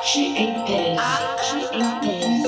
Arte 0.00 0.18
em 0.18 0.54
tese. 0.64 0.98
Arte 0.98 1.56
em 1.76 2.00
tese. 2.00 2.40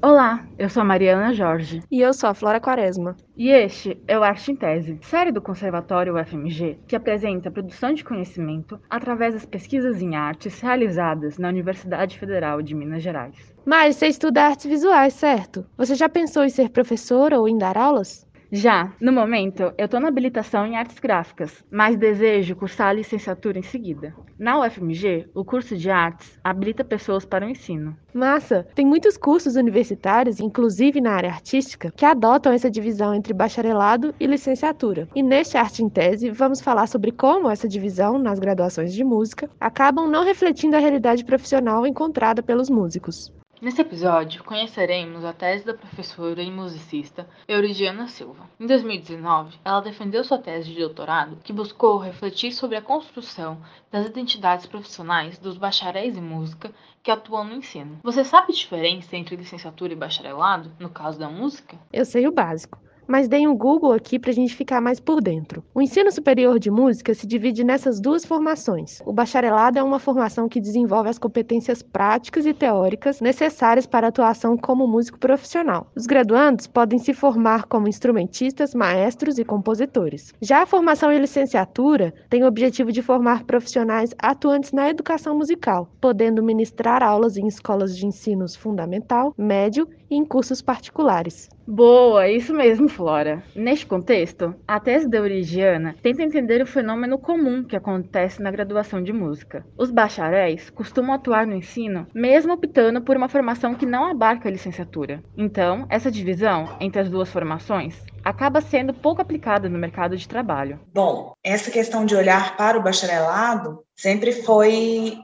Olá, 0.00 0.46
eu 0.56 0.68
sou 0.70 0.82
a 0.82 0.84
Mariana 0.84 1.34
Jorge. 1.34 1.82
E 1.90 2.00
eu 2.00 2.14
sou 2.14 2.30
a 2.30 2.34
Flora 2.34 2.60
Quaresma. 2.60 3.16
E 3.36 3.50
este 3.50 4.00
é 4.06 4.16
o 4.16 4.22
Arte 4.22 4.52
em 4.52 4.54
Tese, 4.54 5.00
série 5.02 5.32
do 5.32 5.42
Conservatório 5.42 6.14
UFMG, 6.14 6.78
que 6.86 6.94
apresenta 6.94 7.48
a 7.48 7.52
produção 7.52 7.92
de 7.92 8.04
conhecimento 8.04 8.80
através 8.88 9.34
das 9.34 9.44
pesquisas 9.44 10.00
em 10.00 10.14
artes 10.14 10.60
realizadas 10.60 11.38
na 11.38 11.48
Universidade 11.48 12.16
Federal 12.20 12.62
de 12.62 12.72
Minas 12.72 13.02
Gerais. 13.02 13.52
Mas 13.64 13.96
você 13.96 14.06
estuda 14.06 14.44
artes 14.44 14.66
visuais, 14.66 15.12
certo? 15.14 15.66
Você 15.76 15.96
já 15.96 16.08
pensou 16.08 16.44
em 16.44 16.50
ser 16.50 16.70
professora 16.70 17.40
ou 17.40 17.48
em 17.48 17.58
dar 17.58 17.76
aulas? 17.76 18.25
Já, 18.50 18.92
no 19.00 19.12
momento, 19.12 19.72
eu 19.76 19.86
estou 19.86 19.98
na 19.98 20.08
habilitação 20.08 20.64
em 20.64 20.76
artes 20.76 20.98
gráficas, 21.00 21.64
mas 21.70 21.96
desejo 21.96 22.54
cursar 22.54 22.88
a 22.88 22.92
licenciatura 22.92 23.58
em 23.58 23.62
seguida. 23.62 24.14
Na 24.38 24.60
UFMG, 24.60 25.28
o 25.34 25.44
curso 25.44 25.76
de 25.76 25.90
artes 25.90 26.38
habilita 26.44 26.84
pessoas 26.84 27.24
para 27.24 27.44
o 27.44 27.48
ensino. 27.48 27.96
Massa! 28.14 28.66
Tem 28.74 28.86
muitos 28.86 29.16
cursos 29.16 29.56
universitários, 29.56 30.38
inclusive 30.38 31.00
na 31.00 31.12
área 31.12 31.30
artística, 31.30 31.90
que 31.90 32.04
adotam 32.04 32.52
essa 32.52 32.70
divisão 32.70 33.14
entre 33.14 33.34
bacharelado 33.34 34.14
e 34.20 34.26
licenciatura. 34.26 35.08
E 35.14 35.22
neste 35.22 35.56
Arte 35.56 35.82
em 35.82 35.88
Tese, 35.88 36.30
vamos 36.30 36.60
falar 36.60 36.86
sobre 36.86 37.10
como 37.10 37.50
essa 37.50 37.68
divisão 37.68 38.18
nas 38.18 38.38
graduações 38.38 38.94
de 38.94 39.02
música 39.02 39.50
acabam 39.60 40.08
não 40.08 40.24
refletindo 40.24 40.76
a 40.76 40.80
realidade 40.80 41.24
profissional 41.24 41.86
encontrada 41.86 42.42
pelos 42.42 42.70
músicos. 42.70 43.32
Nesse 43.58 43.80
episódio, 43.80 44.44
conheceremos 44.44 45.24
a 45.24 45.32
tese 45.32 45.64
da 45.64 45.72
professora 45.72 46.42
e 46.42 46.50
musicista 46.50 47.26
Euridiana 47.48 48.06
Silva. 48.06 48.50
Em 48.60 48.66
2019, 48.66 49.56
ela 49.64 49.80
defendeu 49.80 50.22
sua 50.22 50.36
tese 50.36 50.70
de 50.70 50.78
doutorado, 50.78 51.38
que 51.42 51.54
buscou 51.54 51.96
refletir 51.96 52.52
sobre 52.52 52.76
a 52.76 52.82
construção 52.82 53.58
das 53.90 54.06
identidades 54.06 54.66
profissionais 54.66 55.38
dos 55.38 55.56
bacharéis 55.56 56.18
em 56.18 56.20
música 56.20 56.70
que 57.02 57.10
atuam 57.10 57.44
no 57.44 57.54
ensino. 57.54 57.98
Você 58.02 58.24
sabe 58.24 58.52
a 58.52 58.54
diferença 58.54 59.16
entre 59.16 59.36
licenciatura 59.36 59.94
e 59.94 59.96
bacharelado, 59.96 60.70
no 60.78 60.90
caso 60.90 61.18
da 61.18 61.30
música? 61.30 61.78
Eu 61.90 62.04
sei 62.04 62.26
o 62.26 62.32
básico 62.32 62.78
mas 63.06 63.28
dei 63.28 63.46
um 63.46 63.56
Google 63.56 63.92
aqui 63.92 64.18
para 64.18 64.30
a 64.30 64.34
gente 64.34 64.54
ficar 64.54 64.80
mais 64.80 64.98
por 64.98 65.20
dentro. 65.20 65.62
O 65.74 65.82
ensino 65.82 66.10
superior 66.10 66.58
de 66.58 66.70
música 66.70 67.14
se 67.14 67.26
divide 67.26 67.62
nessas 67.62 68.00
duas 68.00 68.24
formações. 68.24 69.00
O 69.04 69.12
bacharelado 69.12 69.78
é 69.78 69.82
uma 69.82 69.98
formação 69.98 70.48
que 70.48 70.60
desenvolve 70.60 71.08
as 71.08 71.18
competências 71.18 71.82
práticas 71.82 72.46
e 72.46 72.54
teóricas 72.54 73.20
necessárias 73.20 73.86
para 73.86 74.06
a 74.06 74.08
atuação 74.08 74.56
como 74.56 74.88
músico 74.88 75.18
profissional. 75.18 75.90
Os 75.94 76.06
graduandos 76.06 76.66
podem 76.66 76.98
se 76.98 77.12
formar 77.12 77.66
como 77.66 77.88
instrumentistas, 77.88 78.74
maestros 78.74 79.38
e 79.38 79.44
compositores. 79.44 80.32
Já 80.40 80.62
a 80.62 80.66
formação 80.66 81.12
em 81.12 81.18
licenciatura 81.18 82.14
tem 82.28 82.42
o 82.42 82.48
objetivo 82.48 82.90
de 82.90 83.02
formar 83.02 83.44
profissionais 83.44 84.14
atuantes 84.18 84.72
na 84.72 84.88
educação 84.88 85.36
musical, 85.36 85.88
podendo 86.00 86.42
ministrar 86.42 87.02
aulas 87.02 87.36
em 87.36 87.46
escolas 87.46 87.96
de 87.96 88.06
ensino 88.06 88.46
fundamental, 88.58 89.34
médio 89.36 89.88
e 90.10 90.16
em 90.16 90.24
cursos 90.24 90.62
particulares. 90.62 91.48
Boa, 91.66 92.28
isso 92.28 92.54
mesmo, 92.54 92.88
Flora. 92.88 93.42
Neste 93.54 93.86
contexto, 93.86 94.54
a 94.66 94.78
tese 94.78 95.08
da 95.08 95.18
Eurigiana 95.18 95.96
tenta 96.00 96.22
entender 96.22 96.62
o 96.62 96.66
fenômeno 96.66 97.18
comum 97.18 97.64
que 97.64 97.74
acontece 97.74 98.40
na 98.40 98.50
graduação 98.50 99.02
de 99.02 99.12
música. 99.12 99.66
Os 99.76 99.90
bacharéis 99.90 100.70
costumam 100.70 101.14
atuar 101.14 101.46
no 101.46 101.54
ensino, 101.54 102.06
mesmo 102.14 102.52
optando 102.52 103.02
por 103.02 103.16
uma 103.16 103.28
formação 103.28 103.74
que 103.74 103.84
não 103.84 104.04
abarca 104.04 104.48
a 104.48 104.52
licenciatura. 104.52 105.22
Então, 105.36 105.86
essa 105.88 106.10
divisão 106.10 106.76
entre 106.80 107.00
as 107.00 107.10
duas 107.10 107.30
formações 107.30 108.00
acaba 108.24 108.60
sendo 108.60 108.94
pouco 108.94 109.22
aplicada 109.22 109.68
no 109.68 109.78
mercado 109.78 110.16
de 110.16 110.28
trabalho. 110.28 110.80
Bom, 110.92 111.32
essa 111.44 111.70
questão 111.70 112.04
de 112.04 112.14
olhar 112.14 112.56
para 112.56 112.78
o 112.78 112.82
bacharelado 112.82 113.84
sempre 113.94 114.32
foi 114.32 115.16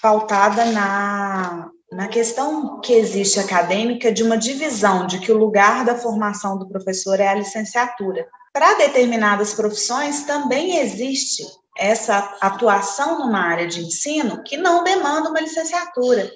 pautada 0.00 0.64
na 0.66 1.70
na 1.90 2.06
questão 2.06 2.80
que 2.80 2.92
existe 2.92 3.40
acadêmica 3.40 4.12
de 4.12 4.22
uma 4.22 4.36
divisão 4.36 5.06
de 5.06 5.18
que 5.18 5.32
o 5.32 5.38
lugar 5.38 5.84
da 5.84 5.96
formação 5.96 6.58
do 6.58 6.68
professor 6.68 7.18
é 7.18 7.28
a 7.28 7.34
licenciatura. 7.34 8.28
Para 8.52 8.74
determinadas 8.74 9.54
profissões 9.54 10.24
também 10.24 10.78
existe 10.78 11.44
essa 11.78 12.36
atuação 12.40 13.20
numa 13.20 13.40
área 13.40 13.66
de 13.66 13.80
ensino 13.80 14.42
que 14.42 14.56
não 14.56 14.84
demanda 14.84 15.30
uma 15.30 15.40
licenciatura, 15.40 16.30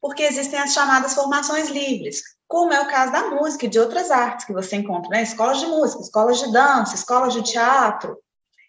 porque 0.00 0.22
existem 0.22 0.58
as 0.58 0.72
chamadas 0.72 1.14
formações 1.14 1.68
livres, 1.68 2.22
como 2.46 2.72
é 2.72 2.80
o 2.80 2.88
caso 2.88 3.12
da 3.12 3.30
música 3.30 3.66
e 3.66 3.68
de 3.68 3.78
outras 3.78 4.10
artes 4.10 4.46
que 4.46 4.52
você 4.52 4.76
encontra, 4.76 5.10
né? 5.10 5.22
Escolas 5.22 5.58
de 5.58 5.66
música, 5.66 6.02
escolas 6.02 6.38
de 6.38 6.52
dança, 6.52 6.94
escolas 6.94 7.32
de 7.32 7.42
teatro, 7.42 8.16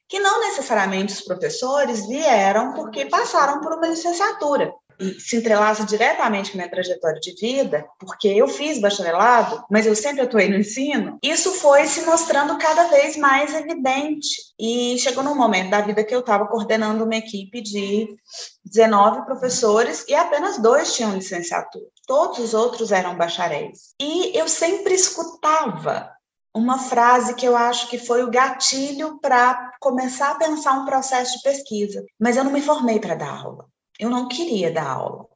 que 0.07 0.19
não 0.19 0.41
necessariamente 0.41 1.13
os 1.13 1.21
professores 1.21 2.07
vieram 2.07 2.73
porque 2.73 3.05
passaram 3.05 3.61
por 3.61 3.73
uma 3.73 3.87
licenciatura 3.87 4.73
e 4.99 5.19
se 5.19 5.37
entrelaça 5.37 5.85
diretamente 5.85 6.51
com 6.51 6.57
minha 6.57 6.69
trajetória 6.69 7.19
de 7.19 7.33
vida, 7.33 7.85
porque 7.99 8.27
eu 8.27 8.47
fiz 8.47 8.79
bacharelado, 8.79 9.63
mas 9.69 9.85
eu 9.85 9.95
sempre 9.95 10.21
atuei 10.21 10.49
no 10.49 10.57
ensino, 10.57 11.17
isso 11.21 11.51
foi 11.53 11.85
se 11.87 12.05
mostrando 12.05 12.57
cada 12.57 12.85
vez 12.87 13.17
mais 13.17 13.53
evidente. 13.53 14.53
E 14.59 14.97
chegou 14.99 15.23
num 15.23 15.35
momento 15.35 15.69
da 15.69 15.81
vida 15.81 16.03
que 16.03 16.15
eu 16.15 16.21
estava 16.21 16.47
coordenando 16.47 17.03
uma 17.03 17.15
equipe 17.15 17.61
de 17.61 18.15
19 18.63 19.25
professores 19.25 20.05
e 20.07 20.15
apenas 20.15 20.57
dois 20.57 20.95
tinham 20.95 21.15
licenciatura. 21.15 21.85
Todos 22.07 22.39
os 22.39 22.53
outros 22.53 22.91
eram 22.91 23.17
bacharéis. 23.17 23.93
E 23.99 24.37
eu 24.37 24.47
sempre 24.47 24.93
escutava 24.93 26.15
uma 26.55 26.79
frase 26.79 27.35
que 27.35 27.45
eu 27.45 27.55
acho 27.55 27.89
que 27.89 27.97
foi 27.97 28.23
o 28.23 28.31
gatilho 28.31 29.19
para 29.19 29.73
começar 29.81 30.31
a 30.31 30.35
pensar 30.35 30.73
um 30.73 30.85
processo 30.85 31.37
de 31.37 31.43
pesquisa. 31.43 32.05
Mas 32.17 32.37
eu 32.37 32.45
não 32.45 32.51
me 32.51 32.61
formei 32.61 32.97
para 32.97 33.15
dar 33.15 33.41
aula. 33.41 33.65
Eu 33.99 34.09
não 34.09 34.27
queria 34.27 34.71
dar 34.71 34.87
aula. 34.87 35.27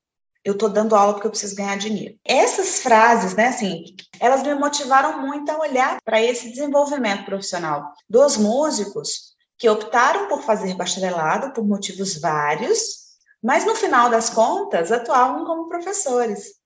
Eu 0.43 0.53
estou 0.53 0.69
dando 0.69 0.95
aula 0.95 1.13
porque 1.13 1.27
eu 1.27 1.31
preciso 1.31 1.55
ganhar 1.55 1.77
dinheiro. 1.77 2.17
Essas 2.23 2.79
frases, 2.79 3.35
né, 3.35 3.47
assim, 3.47 3.83
elas 4.19 4.41
me 4.41 4.55
motivaram 4.55 5.21
muito 5.21 5.49
a 5.51 5.59
olhar 5.59 5.97
para 6.03 6.21
esse 6.21 6.49
desenvolvimento 6.49 7.25
profissional 7.25 7.93
dos 8.09 8.37
músicos 8.37 9.35
que 9.57 9.69
optaram 9.69 10.27
por 10.27 10.41
fazer 10.41 10.75
bacharelado 10.75 11.53
por 11.53 11.65
motivos 11.65 12.19
vários, 12.19 13.09
mas 13.43 13.65
no 13.65 13.75
final 13.75 14.09
das 14.09 14.29
contas 14.29 14.91
atuavam 14.91 15.45
como 15.45 15.67
professores. 15.67 16.58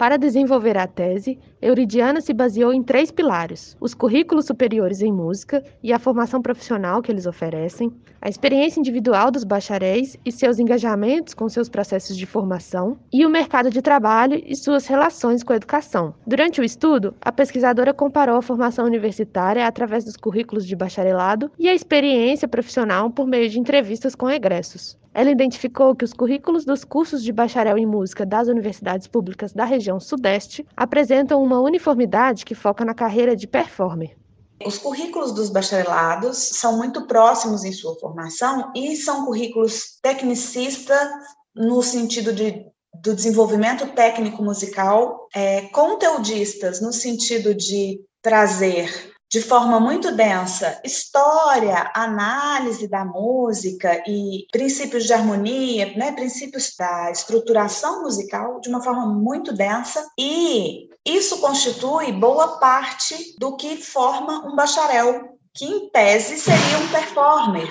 Para 0.00 0.16
desenvolver 0.16 0.78
a 0.78 0.86
tese, 0.86 1.38
Euridiana 1.60 2.22
se 2.22 2.32
baseou 2.32 2.72
em 2.72 2.82
três 2.82 3.10
pilares: 3.10 3.76
os 3.78 3.92
currículos 3.92 4.46
superiores 4.46 5.02
em 5.02 5.12
música 5.12 5.62
e 5.82 5.92
a 5.92 5.98
formação 5.98 6.40
profissional 6.40 7.02
que 7.02 7.12
eles 7.12 7.26
oferecem, 7.26 7.92
a 8.18 8.26
experiência 8.26 8.80
individual 8.80 9.30
dos 9.30 9.44
bacharéis 9.44 10.16
e 10.24 10.32
seus 10.32 10.58
engajamentos 10.58 11.34
com 11.34 11.50
seus 11.50 11.68
processos 11.68 12.16
de 12.16 12.24
formação, 12.24 12.98
e 13.12 13.26
o 13.26 13.28
mercado 13.28 13.68
de 13.68 13.82
trabalho 13.82 14.42
e 14.46 14.56
suas 14.56 14.86
relações 14.86 15.42
com 15.42 15.52
a 15.52 15.56
educação. 15.56 16.14
Durante 16.26 16.62
o 16.62 16.64
estudo, 16.64 17.14
a 17.20 17.30
pesquisadora 17.30 17.92
comparou 17.92 18.38
a 18.38 18.42
formação 18.42 18.86
universitária 18.86 19.66
através 19.66 20.02
dos 20.02 20.16
currículos 20.16 20.66
de 20.66 20.74
bacharelado 20.74 21.52
e 21.58 21.68
a 21.68 21.74
experiência 21.74 22.48
profissional 22.48 23.10
por 23.10 23.26
meio 23.26 23.50
de 23.50 23.60
entrevistas 23.60 24.14
com 24.14 24.30
egressos. 24.30 24.98
Ela 25.12 25.30
identificou 25.30 25.94
que 25.94 26.04
os 26.04 26.12
currículos 26.12 26.64
dos 26.64 26.84
cursos 26.84 27.22
de 27.22 27.32
bacharel 27.32 27.76
em 27.76 27.86
música 27.86 28.24
das 28.24 28.46
universidades 28.46 29.08
públicas 29.08 29.52
da 29.52 29.64
região 29.64 29.98
Sudeste 29.98 30.64
apresentam 30.76 31.42
uma 31.42 31.60
uniformidade 31.60 32.44
que 32.44 32.54
foca 32.54 32.84
na 32.84 32.94
carreira 32.94 33.34
de 33.34 33.46
performer. 33.46 34.16
Os 34.64 34.78
currículos 34.78 35.32
dos 35.32 35.48
bacharelados 35.48 36.36
são 36.36 36.76
muito 36.76 37.06
próximos 37.06 37.64
em 37.64 37.72
sua 37.72 37.98
formação 37.98 38.70
e 38.76 38.94
são 38.94 39.24
currículos 39.24 39.98
tecnicistas 40.02 41.08
no 41.54 41.82
sentido 41.82 42.32
de, 42.32 42.66
do 43.02 43.14
desenvolvimento 43.14 43.86
técnico 43.88 44.42
musical, 44.42 45.28
é, 45.34 45.62
conteudistas 45.68 46.80
no 46.80 46.92
sentido 46.92 47.54
de 47.54 48.00
trazer 48.22 49.09
de 49.30 49.40
forma 49.40 49.78
muito 49.78 50.10
densa 50.10 50.80
história, 50.84 51.90
análise 51.94 52.88
da 52.88 53.04
música 53.04 54.02
e 54.06 54.46
princípios 54.50 55.04
de 55.04 55.12
harmonia, 55.12 55.96
né, 55.96 56.10
princípios 56.12 56.74
da 56.76 57.12
estruturação 57.12 58.02
musical 58.02 58.60
de 58.60 58.68
uma 58.68 58.82
forma 58.82 59.06
muito 59.06 59.52
densa 59.52 60.04
e 60.18 60.88
isso 61.06 61.38
constitui 61.38 62.12
boa 62.12 62.58
parte 62.58 63.36
do 63.38 63.56
que 63.56 63.76
forma 63.76 64.46
um 64.46 64.56
bacharel 64.56 65.38
que 65.54 65.64
em 65.64 65.90
tese 65.90 66.38
seria 66.38 66.78
um 66.78 66.88
performer. 66.88 67.68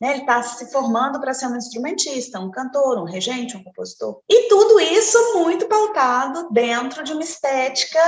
Né? 0.00 0.12
Ele 0.12 0.20
está 0.20 0.42
se 0.42 0.70
formando 0.70 1.20
para 1.20 1.34
ser 1.34 1.46
um 1.46 1.56
instrumentista, 1.56 2.40
um 2.40 2.50
cantor, 2.50 2.98
um 2.98 3.04
regente, 3.04 3.56
um 3.56 3.62
compositor. 3.62 4.20
E 4.28 4.48
tudo 4.48 4.80
isso 4.80 5.38
muito 5.38 5.66
pautado 5.66 6.48
dentro 6.50 7.04
de 7.04 7.12
uma 7.12 7.22
estética 7.22 7.98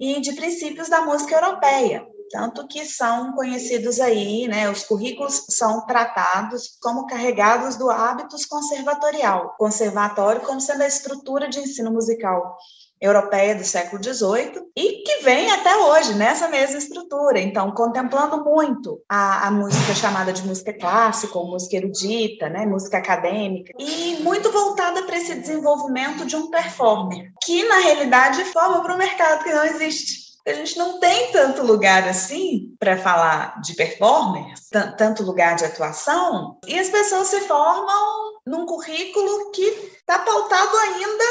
e 0.00 0.18
de 0.20 0.32
princípios 0.32 0.88
da 0.88 1.02
música 1.02 1.36
europeia, 1.36 2.06
tanto 2.30 2.66
que 2.66 2.86
são 2.86 3.32
conhecidos 3.32 4.00
aí, 4.00 4.48
né, 4.48 4.70
os 4.70 4.84
currículos 4.84 5.44
são 5.50 5.84
tratados 5.84 6.78
como 6.80 7.06
carregados 7.06 7.76
do 7.76 7.90
hábitos 7.90 8.46
conservatorial, 8.46 9.54
conservatório 9.58 10.40
como 10.40 10.60
sendo 10.60 10.82
a 10.82 10.86
estrutura 10.86 11.48
de 11.48 11.60
ensino 11.60 11.92
musical 11.92 12.56
europeia 13.00 13.54
do 13.54 13.64
século 13.64 14.02
XVIII 14.02 14.62
e 14.76 15.02
que 15.02 15.22
vem 15.22 15.50
até 15.50 15.74
hoje 15.76 16.14
nessa 16.14 16.48
mesma 16.48 16.78
estrutura. 16.78 17.40
Então, 17.40 17.72
contemplando 17.72 18.44
muito 18.44 19.00
a, 19.08 19.48
a 19.48 19.50
música 19.50 19.94
chamada 19.94 20.32
de 20.32 20.46
música 20.46 20.72
clássica 20.72 21.38
ou 21.38 21.48
música 21.48 21.76
erudita, 21.76 22.48
né, 22.48 22.66
música 22.66 22.98
acadêmica, 22.98 23.72
e 23.78 24.18
muito 24.22 24.52
voltada 24.52 25.02
para 25.04 25.16
esse 25.16 25.34
desenvolvimento 25.34 26.26
de 26.26 26.36
um 26.36 26.50
performer, 26.50 27.32
que 27.42 27.66
na 27.68 27.78
realidade 27.78 28.44
forma 28.46 28.82
para 28.82 28.94
um 28.94 28.98
mercado 28.98 29.44
que 29.44 29.52
não 29.52 29.64
existe. 29.64 30.30
A 30.46 30.54
gente 30.54 30.78
não 30.78 30.98
tem 30.98 31.32
tanto 31.32 31.62
lugar 31.62 32.08
assim 32.08 32.74
para 32.78 32.96
falar 32.96 33.60
de 33.60 33.74
performers, 33.74 34.68
tanto 34.96 35.22
lugar 35.22 35.54
de 35.54 35.64
atuação, 35.64 36.58
e 36.66 36.78
as 36.78 36.88
pessoas 36.88 37.28
se 37.28 37.40
formam 37.42 38.40
num 38.46 38.64
currículo 38.64 39.50
que 39.52 39.62
está 39.62 40.18
pautado 40.18 40.76
ainda 40.76 41.24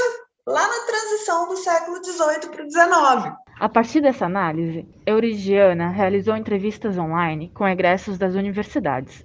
lá 0.49 0.67
na 0.67 0.85
transição 0.87 1.47
do 1.47 1.55
século 1.57 2.03
XVIII 2.03 2.49
para 2.49 2.65
o 2.65 2.71
XIX. 2.71 3.37
A 3.59 3.69
partir 3.69 4.01
dessa 4.01 4.25
análise, 4.25 4.87
Eurigiana 5.05 5.89
realizou 5.89 6.35
entrevistas 6.35 6.97
online 6.97 7.51
com 7.53 7.67
egressos 7.67 8.17
das 8.17 8.33
universidades, 8.33 9.23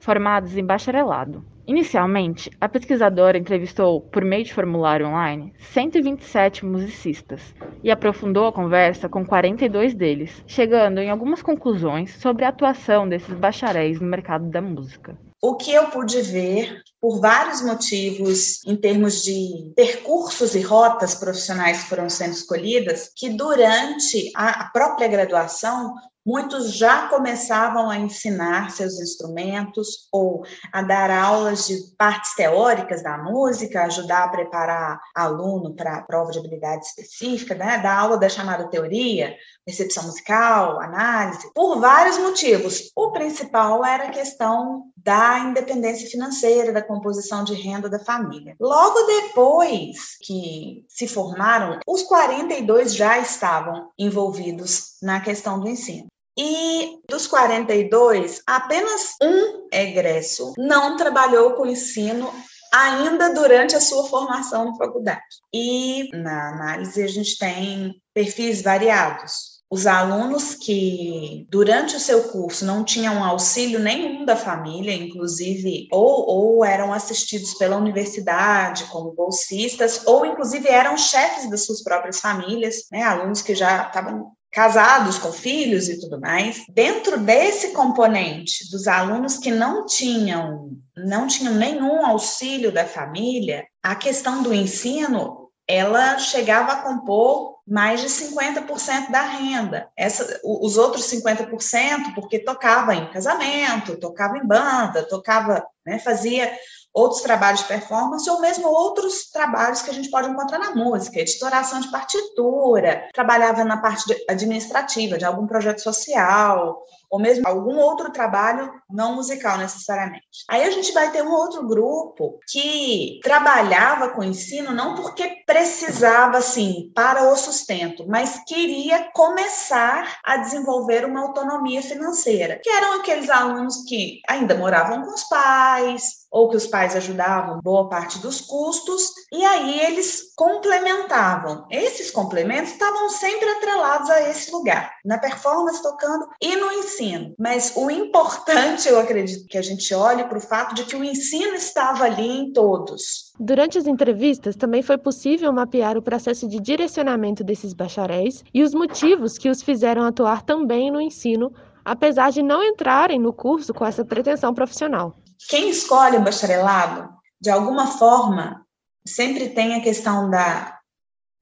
formados 0.00 0.56
em 0.56 0.64
bacharelado. 0.64 1.44
Inicialmente, 1.64 2.50
a 2.60 2.68
pesquisadora 2.68 3.38
entrevistou, 3.38 4.00
por 4.00 4.24
meio 4.24 4.42
de 4.42 4.52
formulário 4.52 5.06
online, 5.06 5.54
127 5.58 6.66
musicistas 6.66 7.54
e 7.82 7.90
aprofundou 7.90 8.48
a 8.48 8.52
conversa 8.52 9.08
com 9.08 9.24
42 9.24 9.94
deles, 9.94 10.42
chegando 10.44 10.98
em 10.98 11.08
algumas 11.08 11.40
conclusões 11.40 12.10
sobre 12.16 12.44
a 12.44 12.48
atuação 12.48 13.08
desses 13.08 13.34
bacharéis 13.34 14.00
no 14.00 14.08
mercado 14.08 14.50
da 14.50 14.60
música. 14.60 15.16
O 15.46 15.56
que 15.56 15.74
eu 15.74 15.90
pude 15.90 16.22
ver, 16.22 16.82
por 16.98 17.20
vários 17.20 17.60
motivos, 17.60 18.64
em 18.64 18.74
termos 18.74 19.22
de 19.22 19.74
percursos 19.76 20.54
e 20.54 20.62
rotas 20.62 21.14
profissionais 21.14 21.82
que 21.82 21.90
foram 21.90 22.08
sendo 22.08 22.32
escolhidas, 22.32 23.10
que 23.14 23.28
durante 23.28 24.32
a 24.34 24.70
própria 24.72 25.06
graduação 25.06 25.92
Muitos 26.26 26.72
já 26.72 27.06
começavam 27.08 27.90
a 27.90 27.98
ensinar 27.98 28.70
seus 28.70 28.98
instrumentos 28.98 30.08
ou 30.10 30.42
a 30.72 30.80
dar 30.80 31.10
aulas 31.10 31.66
de 31.66 31.76
partes 31.98 32.34
teóricas 32.34 33.02
da 33.02 33.18
música, 33.18 33.84
ajudar 33.84 34.24
a 34.24 34.28
preparar 34.28 34.98
aluno 35.14 35.76
para 35.76 35.96
a 35.96 36.02
prova 36.02 36.30
de 36.30 36.38
habilidade 36.38 36.86
específica, 36.86 37.54
né? 37.54 37.78
dar 37.82 37.98
aula 37.98 38.16
da 38.16 38.30
chamada 38.30 38.70
teoria, 38.70 39.36
recepção 39.68 40.04
musical, 40.04 40.80
análise, 40.80 41.52
por 41.52 41.78
vários 41.78 42.16
motivos. 42.16 42.90
O 42.96 43.12
principal 43.12 43.84
era 43.84 44.04
a 44.04 44.10
questão 44.10 44.84
da 45.04 45.38
independência 45.40 46.08
financeira, 46.08 46.72
da 46.72 46.82
composição 46.82 47.44
de 47.44 47.54
renda 47.54 47.88
da 47.88 47.98
família. 47.98 48.56
Logo 48.58 49.02
depois 49.02 50.16
que 50.22 50.84
se 50.88 51.06
formaram, 51.06 51.78
os 51.86 52.02
42 52.02 52.94
já 52.94 53.18
estavam 53.18 53.90
envolvidos 53.98 54.96
na 55.02 55.20
questão 55.20 55.60
do 55.60 55.68
ensino. 55.68 56.06
E 56.36 56.98
dos 57.08 57.28
42, 57.28 58.42
apenas 58.46 59.14
um 59.22 59.68
egresso 59.72 60.54
não 60.58 60.96
trabalhou 60.96 61.52
com 61.52 61.66
ensino 61.66 62.32
ainda 62.72 63.32
durante 63.32 63.76
a 63.76 63.80
sua 63.80 64.08
formação 64.08 64.64
na 64.64 64.74
faculdade. 64.74 65.22
E 65.52 66.10
na 66.12 66.48
análise 66.48 67.02
a 67.02 67.06
gente 67.06 67.38
tem 67.38 67.94
perfis 68.12 68.62
variados. 68.62 69.53
Os 69.70 69.86
alunos 69.86 70.54
que, 70.54 71.46
durante 71.50 71.96
o 71.96 72.00
seu 72.00 72.24
curso, 72.28 72.64
não 72.64 72.84
tinham 72.84 73.24
auxílio 73.24 73.80
nenhum 73.80 74.24
da 74.24 74.36
família, 74.36 74.94
inclusive, 74.94 75.88
ou, 75.90 76.26
ou 76.28 76.64
eram 76.64 76.92
assistidos 76.92 77.54
pela 77.54 77.76
universidade 77.76 78.84
como 78.84 79.12
bolsistas, 79.12 80.06
ou 80.06 80.24
inclusive 80.24 80.68
eram 80.68 80.96
chefes 80.96 81.50
das 81.50 81.64
suas 81.64 81.82
próprias 81.82 82.20
famílias, 82.20 82.84
né? 82.92 83.02
alunos 83.02 83.42
que 83.42 83.54
já 83.54 83.86
estavam 83.86 84.32
casados 84.54 85.18
com 85.18 85.32
filhos 85.32 85.88
e 85.88 85.98
tudo 85.98 86.20
mais. 86.20 86.62
Dentro 86.68 87.18
desse 87.18 87.72
componente 87.72 88.70
dos 88.70 88.86
alunos 88.86 89.36
que 89.36 89.50
não 89.50 89.84
tinham 89.84 90.70
não 90.96 91.26
tinham 91.26 91.54
nenhum 91.54 92.06
auxílio 92.06 92.70
da 92.70 92.86
família, 92.86 93.66
a 93.82 93.96
questão 93.96 94.44
do 94.44 94.54
ensino 94.54 95.43
ela 95.68 96.18
chegava 96.18 96.72
a 96.72 96.82
compor 96.82 97.54
mais 97.66 98.00
de 98.00 98.08
50% 98.08 99.10
da 99.10 99.22
renda. 99.22 99.88
Essa, 99.96 100.40
os 100.44 100.76
outros 100.76 101.10
50%, 101.10 102.14
porque 102.14 102.38
tocava 102.38 102.94
em 102.94 103.10
casamento, 103.10 103.96
tocava 103.96 104.36
em 104.36 104.46
banda, 104.46 105.02
tocava, 105.08 105.66
né, 105.84 105.98
fazia 105.98 106.52
outros 106.92 107.22
trabalhos 107.22 107.60
de 107.60 107.66
performance 107.66 108.30
ou 108.30 108.40
mesmo 108.40 108.68
outros 108.68 109.30
trabalhos 109.30 109.82
que 109.82 109.90
a 109.90 109.92
gente 109.92 110.10
pode 110.10 110.28
encontrar 110.28 110.58
na 110.58 110.74
música, 110.76 111.18
editoração 111.18 111.80
de 111.80 111.90
partitura, 111.90 113.08
trabalhava 113.12 113.64
na 113.64 113.78
parte 113.78 114.14
administrativa 114.28 115.18
de 115.18 115.24
algum 115.24 115.46
projeto 115.46 115.80
social, 115.80 116.80
ou 117.14 117.20
mesmo 117.20 117.46
algum 117.46 117.78
outro 117.78 118.10
trabalho 118.10 118.72
não 118.90 119.14
musical 119.14 119.56
necessariamente. 119.56 120.44
Aí 120.50 120.64
a 120.64 120.70
gente 120.72 120.92
vai 120.92 121.12
ter 121.12 121.22
um 121.22 121.32
outro 121.32 121.64
grupo 121.64 122.40
que 122.50 123.20
trabalhava 123.22 124.08
com 124.08 124.24
ensino 124.24 124.72
não 124.72 124.96
porque 124.96 125.44
precisava 125.46 126.38
assim 126.38 126.90
para 126.92 127.32
o 127.32 127.36
sustento, 127.36 128.04
mas 128.08 128.42
queria 128.48 129.12
começar 129.12 130.18
a 130.24 130.38
desenvolver 130.38 131.04
uma 131.04 131.20
autonomia 131.20 131.82
financeira, 131.82 132.58
que 132.60 132.68
eram 132.68 132.94
aqueles 132.94 133.30
alunos 133.30 133.84
que 133.86 134.20
ainda 134.28 134.56
moravam 134.56 135.02
com 135.02 135.14
os 135.14 135.22
pais, 135.22 136.24
ou 136.34 136.48
que 136.48 136.56
os 136.56 136.66
pais 136.66 136.96
ajudavam 136.96 137.60
boa 137.62 137.88
parte 137.88 138.18
dos 138.18 138.40
custos, 138.40 139.12
e 139.32 139.44
aí 139.44 139.78
eles 139.78 140.32
complementavam. 140.34 141.64
Esses 141.70 142.10
complementos 142.10 142.72
estavam 142.72 143.08
sempre 143.08 143.48
atrelados 143.50 144.10
a 144.10 144.28
esse 144.28 144.50
lugar, 144.50 144.92
na 145.04 145.16
performance 145.16 145.80
tocando 145.80 146.26
e 146.42 146.56
no 146.56 146.72
ensino. 147.04 147.34
Mas 147.38 147.72
o 147.76 147.90
importante, 147.90 148.88
eu 148.88 148.98
acredito, 148.98 149.46
que 149.46 149.58
a 149.58 149.62
gente 149.62 149.94
olhe 149.94 150.24
para 150.24 150.38
o 150.38 150.40
fato 150.40 150.74
de 150.74 150.84
que 150.84 150.96
o 150.96 151.04
ensino 151.04 151.54
estava 151.54 152.04
ali 152.04 152.26
em 152.26 152.52
todos. 152.52 153.32
Durante 153.38 153.78
as 153.78 153.86
entrevistas, 153.86 154.56
também 154.56 154.82
foi 154.82 154.98
possível 154.98 155.52
mapear 155.52 155.96
o 155.96 156.02
processo 156.02 156.48
de 156.48 156.60
direcionamento 156.60 157.44
desses 157.44 157.72
bacharéis 157.72 158.42
e 158.52 158.62
os 158.62 158.74
motivos 158.74 159.38
que 159.38 159.48
os 159.48 159.62
fizeram 159.62 160.04
atuar 160.04 160.42
também 160.42 160.90
no 160.90 161.00
ensino, 161.00 161.52
apesar 161.84 162.30
de 162.30 162.42
não 162.42 162.62
entrarem 162.62 163.18
no 163.18 163.32
curso 163.32 163.74
com 163.74 163.84
essa 163.84 164.04
pretensão 164.04 164.54
profissional 164.54 165.14
quem 165.48 165.68
escolhe 165.68 166.16
o 166.16 166.22
bacharelado, 166.22 167.08
de 167.40 167.50
alguma 167.50 167.86
forma, 167.86 168.64
sempre 169.06 169.50
tem 169.50 169.74
a 169.74 169.82
questão 169.82 170.30
da, 170.30 170.78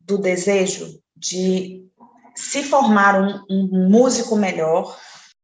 do 0.00 0.18
desejo 0.18 1.00
de 1.16 1.86
se 2.34 2.62
formar 2.64 3.20
um, 3.20 3.44
um 3.48 3.88
músico 3.88 4.36
melhor, 4.36 4.96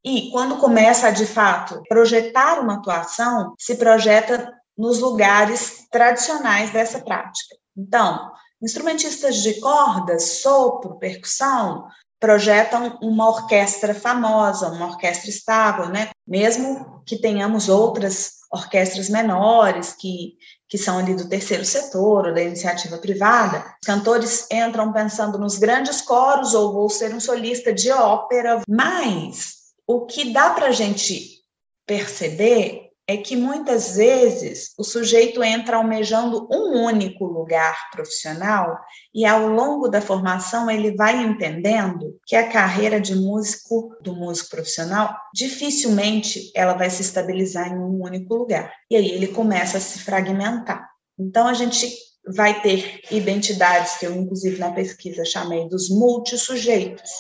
e 0.05 0.31
quando 0.31 0.57
começa 0.59 1.09
a, 1.09 1.11
de 1.11 1.27
fato, 1.27 1.83
projetar 1.89 2.61
uma 2.61 2.75
atuação, 2.75 3.55
se 3.59 3.77
projeta 3.77 4.53
nos 4.77 5.01
lugares 5.01 5.87
tradicionais 5.91 6.71
dessa 6.71 7.01
prática. 7.01 7.57
Então, 7.77 8.31
instrumentistas 8.63 9.37
de 9.37 9.61
cordas, 9.61 10.41
sopro, 10.41 10.99
percussão, 10.99 11.87
projetam 12.21 12.99
uma 13.03 13.29
orquestra 13.29 13.95
famosa, 13.95 14.69
uma 14.69 14.87
orquestra 14.87 15.31
estável, 15.31 15.89
né? 15.89 16.11
Mesmo 16.27 17.03
que 17.07 17.21
tenhamos 17.21 17.69
outras 17.69 18.39
orquestras 18.51 19.09
menores 19.09 19.95
que, 19.95 20.37
que 20.69 20.79
são 20.79 20.99
ali 20.99 21.15
do 21.15 21.29
terceiro 21.29 21.65
setor 21.65 22.27
ou 22.27 22.35
da 22.35 22.43
iniciativa 22.43 22.99
privada. 22.99 23.59
Os 23.81 23.87
cantores 23.87 24.47
entram 24.51 24.93
pensando 24.93 25.39
nos 25.39 25.59
grandes 25.59 26.01
coros 26.01 26.55
ou 26.55 26.73
vou 26.73 26.89
ser 26.89 27.15
um 27.15 27.21
solista 27.21 27.73
de 27.73 27.91
ópera, 27.91 28.63
mas 28.67 29.58
o 29.89 30.05
que 30.05 30.33
dá 30.35 30.51
para 30.51 30.67
a 30.67 30.73
gente 30.73 31.39
perceber 31.87 32.89
é 33.07 33.17
que 33.17 33.35
muitas 33.35 33.97
vezes 33.97 34.75
o 34.77 34.85
sujeito 34.85 35.43
entra 35.43 35.79
almejando 35.79 36.47
um 36.53 36.85
único 36.85 37.25
lugar 37.25 37.91
profissional 37.91 38.79
e 39.15 39.25
ao 39.25 39.49
longo 39.49 39.89
da 39.89 40.03
formação 40.03 40.71
ele 40.71 40.95
vai 40.95 41.17
entendendo 41.25 42.21
que 42.27 42.37
a 42.37 42.51
carreira 42.51 43.01
de 43.01 43.15
músico, 43.15 43.97
do 44.03 44.15
músico 44.15 44.51
profissional, 44.51 45.17
dificilmente 45.33 46.53
ela 46.55 46.75
vai 46.75 46.91
se 46.91 47.01
estabilizar 47.01 47.73
em 47.73 47.79
um 47.79 48.03
único 48.03 48.35
lugar. 48.35 48.71
E 48.91 48.97
aí 48.97 49.11
ele 49.11 49.29
começa 49.29 49.79
a 49.79 49.81
se 49.81 50.01
fragmentar. 50.01 50.87
Então 51.19 51.49
a 51.49 51.55
gente 51.55 51.91
vai 52.37 52.61
ter 52.61 53.01
identidades 53.11 53.97
que 53.97 54.05
eu 54.05 54.15
inclusive 54.15 54.59
na 54.59 54.71
pesquisa 54.73 55.25
chamei 55.25 55.67
dos 55.67 55.89
multissujeitos 55.89 57.11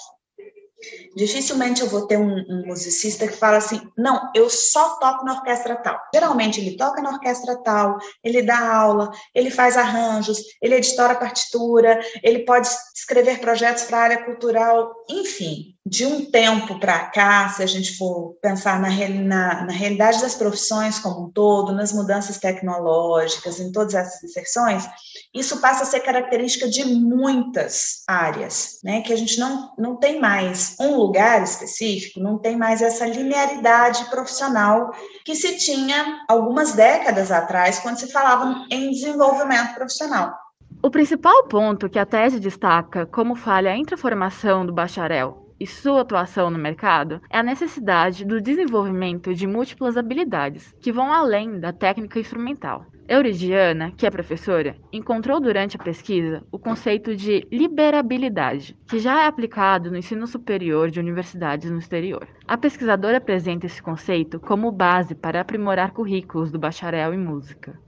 Dificilmente 1.16 1.80
eu 1.80 1.88
vou 1.88 2.06
ter 2.06 2.16
um, 2.16 2.38
um, 2.48 2.66
musicista 2.66 3.26
que 3.26 3.36
fala 3.36 3.56
assim: 3.56 3.80
não, 3.96 4.30
eu 4.34 4.48
só 4.48 4.96
toco 4.98 5.24
na 5.24 5.34
orquestra 5.34 5.74
tal. 5.76 6.00
Geralmente 6.14 6.60
ele 6.60 6.76
toca 6.76 7.02
na 7.02 7.10
orquestra 7.10 7.56
tal, 7.62 7.98
ele 8.22 8.42
dá 8.42 8.58
aula, 8.58 9.10
ele 9.34 9.50
faz 9.50 9.76
arranjos, 9.76 10.38
ele 10.62 10.76
editora 10.76 11.16
partitura, 11.16 12.00
ele 12.22 12.40
pode 12.44 12.68
escrever 12.94 13.40
projetos 13.40 13.84
para 13.84 13.98
a 13.98 14.02
área 14.02 14.24
cultural, 14.24 14.94
enfim. 15.08 15.77
De 15.90 16.04
um 16.04 16.30
tempo 16.30 16.78
para 16.78 17.06
cá, 17.06 17.48
se 17.48 17.62
a 17.62 17.66
gente 17.66 17.96
for 17.96 18.36
pensar 18.42 18.78
na, 18.78 18.90
na, 19.08 19.64
na 19.64 19.72
realidade 19.72 20.20
das 20.20 20.34
profissões 20.34 20.98
como 20.98 21.24
um 21.24 21.30
todo, 21.30 21.72
nas 21.72 21.94
mudanças 21.94 22.36
tecnológicas, 22.36 23.58
em 23.58 23.72
todas 23.72 23.94
essas 23.94 24.22
inserções, 24.22 24.86
isso 25.34 25.62
passa 25.62 25.84
a 25.84 25.86
ser 25.86 26.00
característica 26.00 26.68
de 26.68 26.84
muitas 26.84 28.02
áreas, 28.06 28.80
né? 28.84 29.00
Que 29.00 29.14
a 29.14 29.16
gente 29.16 29.40
não, 29.40 29.72
não 29.78 29.96
tem 29.96 30.20
mais 30.20 30.76
um 30.78 30.94
lugar 30.94 31.42
específico, 31.42 32.20
não 32.20 32.36
tem 32.36 32.54
mais 32.54 32.82
essa 32.82 33.06
linearidade 33.06 34.04
profissional 34.10 34.90
que 35.24 35.34
se 35.34 35.56
tinha 35.56 36.20
algumas 36.28 36.72
décadas 36.72 37.32
atrás, 37.32 37.78
quando 37.78 37.98
se 37.98 38.12
falava 38.12 38.66
em 38.70 38.90
desenvolvimento 38.90 39.74
profissional. 39.74 40.36
O 40.82 40.90
principal 40.90 41.44
ponto 41.44 41.88
que 41.88 41.98
a 41.98 42.04
tese 42.04 42.38
destaca 42.38 43.06
como 43.06 43.34
falha 43.34 43.74
entre 43.74 43.94
a 43.94 43.98
formação 43.98 44.66
do 44.66 44.72
bacharel 44.72 45.47
e 45.60 45.66
sua 45.66 46.02
atuação 46.02 46.50
no 46.50 46.58
mercado 46.58 47.20
é 47.30 47.38
a 47.38 47.42
necessidade 47.42 48.24
do 48.24 48.40
desenvolvimento 48.40 49.34
de 49.34 49.46
múltiplas 49.46 49.96
habilidades, 49.96 50.74
que 50.80 50.92
vão 50.92 51.12
além 51.12 51.58
da 51.58 51.72
técnica 51.72 52.20
instrumental. 52.20 52.86
Euridiana, 53.08 53.90
que 53.96 54.06
é 54.06 54.10
professora, 54.10 54.76
encontrou 54.92 55.40
durante 55.40 55.76
a 55.76 55.82
pesquisa 55.82 56.44
o 56.52 56.58
conceito 56.58 57.16
de 57.16 57.46
liberabilidade, 57.50 58.76
que 58.86 58.98
já 58.98 59.22
é 59.22 59.26
aplicado 59.26 59.90
no 59.90 59.96
ensino 59.96 60.26
superior 60.26 60.90
de 60.90 61.00
universidades 61.00 61.70
no 61.70 61.78
exterior. 61.78 62.28
A 62.46 62.58
pesquisadora 62.58 63.16
apresenta 63.16 63.64
esse 63.64 63.82
conceito 63.82 64.38
como 64.38 64.70
base 64.70 65.14
para 65.14 65.40
aprimorar 65.40 65.92
currículos 65.92 66.52
do 66.52 66.58
bacharel 66.58 67.14
em 67.14 67.18
música. 67.18 67.80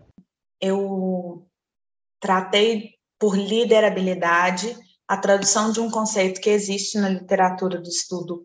Eu 0.59 1.47
tratei 2.19 2.95
por 3.19 3.37
liderabilidade 3.37 4.75
a 5.11 5.17
tradução 5.17 5.73
de 5.73 5.81
um 5.81 5.90
conceito 5.90 6.40
que 6.40 6.49
existe 6.49 6.97
na 6.97 7.09
literatura 7.09 7.81
do 7.81 7.88
estudo 7.88 8.45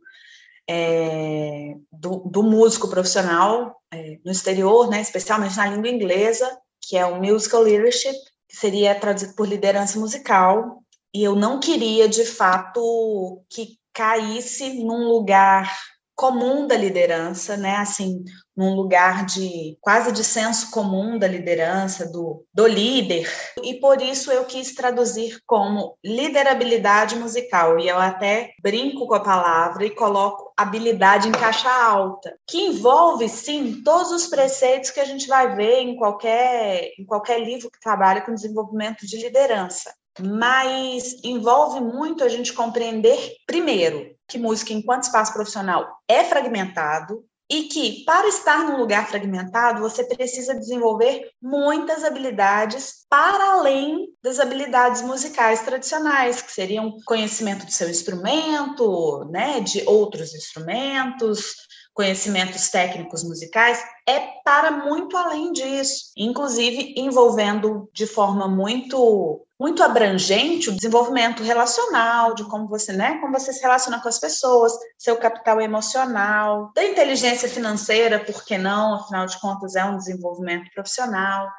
é, 0.67 1.75
do, 1.91 2.24
do, 2.25 2.41
músico 2.41 2.88
profissional 2.88 3.79
é, 3.93 4.17
no 4.25 4.31
exterior, 4.31 4.89
né, 4.89 5.00
especialmente 5.00 5.55
na 5.55 5.67
língua 5.67 5.88
inglesa, 5.88 6.50
que 6.81 6.98
é 6.98 7.05
o 7.05 7.22
musical 7.22 7.62
leadership, 7.62 8.15
que 8.50 8.57
seria 8.57 9.00
traduzido 9.00 9.36
por 9.36 9.48
liderança 9.48 10.00
musical. 10.00 10.81
E 11.13 11.24
eu 11.24 11.36
não 11.36 11.60
queria, 11.60 12.10
de 12.10 12.25
fato, 12.25 13.43
que 13.48 13.77
caísse 13.93 14.84
num 14.84 15.07
lugar 15.07 15.72
comum 16.15 16.65
da 16.65 16.77
liderança, 16.77 17.57
né? 17.57 17.75
Assim, 17.75 18.24
num 18.55 18.74
lugar 18.74 19.25
de 19.25 19.77
quase 19.81 20.12
de 20.12 20.24
senso 20.24 20.72
comum 20.72 21.19
da 21.19 21.27
liderança, 21.27 22.10
do, 22.10 22.45
do 22.53 22.65
líder. 22.65 23.29
E 23.62 23.75
por 23.75 24.01
isso 24.01 24.31
eu 24.31 24.45
quis 24.45 24.74
traduzir 24.74 25.39
como 25.45 25.98
liderabilidade 26.03 27.15
musical. 27.17 27.77
E 27.79 27.89
eu 27.89 27.98
até 27.98 28.53
brinco 28.62 29.07
com 29.07 29.15
a 29.15 29.19
palavra 29.19 29.86
e 29.86 29.89
coloco 29.89 30.53
habilidade 30.55 31.27
em 31.27 31.34
caixa 31.34 31.69
alta, 31.69 32.38
que 32.48 32.57
envolve 32.57 33.27
sim 33.27 33.81
todos 33.84 34.12
os 34.12 34.27
preceitos 34.27 34.89
que 34.89 35.01
a 35.01 35.05
gente 35.05 35.27
vai 35.27 35.53
ver 35.55 35.81
em 35.81 35.98
qualquer, 35.98 36.91
em 36.98 37.05
qualquer 37.05 37.43
livro 37.43 37.69
que 37.69 37.79
trabalha 37.79 38.22
com 38.22 38.34
desenvolvimento 38.34 39.05
de 39.05 39.17
liderança 39.17 39.93
mas 40.17 41.17
envolve 41.25 41.81
muito 41.81 42.24
a 42.24 42.29
gente 42.29 42.53
compreender, 42.53 43.19
primeiro, 43.45 44.14
que 44.27 44.38
música, 44.38 44.74
enquanto 44.74 45.03
espaço 45.03 45.34
profissional, 45.34 45.98
é 46.08 46.24
fragmentado 46.24 47.24
e 47.50 47.63
que, 47.63 48.03
para 48.05 48.27
estar 48.27 48.63
num 48.63 48.77
lugar 48.77 49.08
fragmentado, 49.08 49.82
você 49.82 50.03
precisa 50.03 50.55
desenvolver 50.55 51.29
muitas 51.41 52.03
habilidades 52.03 53.05
para 53.08 53.51
além 53.51 54.08
das 54.24 54.39
habilidades 54.39 55.03
musicais 55.03 55.62
tradicionais, 55.62 56.41
que 56.41 56.51
seriam 56.51 56.98
conhecimento 57.05 57.65
do 57.65 57.72
seu 57.72 57.88
instrumento, 57.88 59.25
né, 59.29 59.60
de 59.60 59.84
outros 59.86 60.34
instrumentos, 60.34 61.55
conhecimentos 61.94 62.70
técnicos 62.70 63.24
musicais, 63.24 63.82
é 64.08 64.20
para 64.44 64.70
muito 64.70 65.15
além 65.15 65.53
disso, 65.53 66.12
inclusive 66.17 66.94
envolvendo 66.98 67.89
de 67.94 68.05
forma 68.05 68.48
muito 68.48 69.44
muito 69.59 69.81
abrangente 69.81 70.69
o 70.69 70.75
desenvolvimento 70.75 71.41
relacional, 71.41 72.35
de 72.35 72.43
como 72.45 72.67
você, 72.67 72.91
né, 72.91 73.19
como 73.19 73.33
você 73.33 73.53
se 73.53 73.62
relaciona 73.62 74.01
com 74.01 74.09
as 74.09 74.19
pessoas, 74.19 74.74
seu 74.97 75.17
capital 75.17 75.62
emocional, 75.62 76.71
da 76.75 76.83
inteligência 76.83 77.47
financeira, 77.47 78.19
por 78.19 78.43
que 78.43 78.57
não? 78.57 78.95
Afinal 78.95 79.25
de 79.25 79.39
contas, 79.39 79.75
é 79.75 79.85
um 79.85 79.97
desenvolvimento 79.97 80.69
profissional. 80.74 81.50